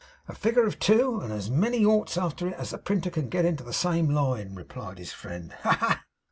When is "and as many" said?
1.19-1.85